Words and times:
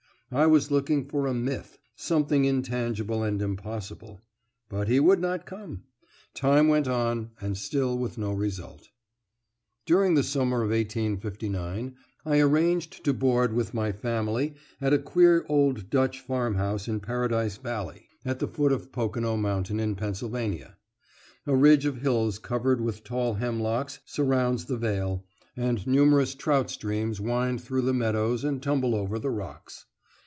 I 0.33 0.45
was 0.47 0.71
looking 0.71 1.09
for 1.09 1.27
a 1.27 1.33
myth 1.33 1.77
something 1.97 2.45
intangible 2.45 3.21
and 3.21 3.41
impossible. 3.41 4.21
But 4.69 4.87
he 4.87 4.97
would 4.97 5.19
not 5.19 5.45
come. 5.45 5.83
Time 6.33 6.69
went 6.69 6.87
on, 6.87 7.31
and 7.41 7.57
still 7.57 7.97
with 7.97 8.17
no 8.17 8.31
result, 8.31 8.87
During 9.85 10.13
the 10.13 10.23
summer 10.23 10.61
of 10.63 10.69
1859 10.69 11.97
I 12.25 12.39
arranged 12.39 13.03
to 13.03 13.11
board 13.13 13.51
with 13.51 13.73
my 13.73 13.91
family 13.91 14.53
at 14.79 14.93
a 14.93 14.97
queer 14.99 15.45
old 15.49 15.89
Dutch 15.89 16.21
farmhouse 16.21 16.87
in 16.87 17.01
Paradise 17.01 17.57
Valley, 17.57 18.07
at 18.23 18.39
the 18.39 18.47
foot 18.47 18.71
of 18.71 18.93
Pocono 18.93 19.35
Mountain, 19.35 19.81
in 19.81 19.95
Pennsylvania. 19.97 20.77
A 21.45 21.57
ridge 21.57 21.85
of 21.85 21.97
hills 21.97 22.39
covered 22.39 22.79
with 22.79 23.03
tall 23.03 23.33
hemlocks 23.33 23.99
surrounds 24.05 24.63
the 24.63 24.77
vale, 24.77 25.25
and 25.57 25.85
numerous 25.85 26.35
trout 26.35 26.69
streams 26.69 27.19
wind 27.19 27.59
through 27.61 27.81
the 27.81 27.93
meadows 27.93 28.45
and 28.45 28.63
tumble 28.63 28.95
over 28.95 29.19
the 29.19 29.29
rocks. 29.29 29.87